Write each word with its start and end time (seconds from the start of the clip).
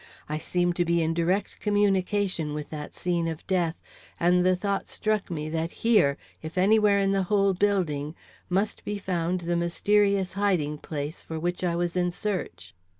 I 0.27 0.39
seemed 0.39 0.75
to 0.77 0.83
be 0.83 0.99
in 1.03 1.13
direct 1.13 1.59
communication 1.59 2.55
with 2.55 2.71
that 2.71 2.95
scene 2.95 3.27
of 3.27 3.45
death; 3.45 3.75
and 4.19 4.43
the 4.43 4.55
thought 4.55 4.89
struck 4.89 5.29
me 5.29 5.47
that 5.49 5.71
here, 5.85 6.17
if 6.41 6.57
anywhere 6.57 6.97
in 6.99 7.11
the 7.11 7.21
whole 7.29 7.53
building, 7.53 8.15
must 8.49 8.83
be 8.83 8.97
found 8.97 9.41
the 9.41 9.55
mysterious 9.55 10.33
hiding 10.33 10.79
place 10.79 11.21
for 11.21 11.39
which 11.39 11.63
I 11.63 11.75
was 11.75 11.95
in 11.95 12.09
search. 12.09 12.73